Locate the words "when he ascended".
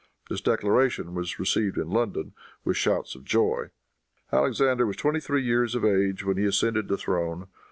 6.25-6.87